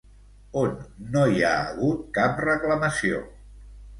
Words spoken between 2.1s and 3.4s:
cap reclamació?